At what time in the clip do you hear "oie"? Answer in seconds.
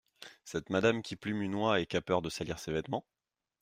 1.53-1.79